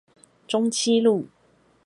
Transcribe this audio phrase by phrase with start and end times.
[0.47, 1.27] 中棲路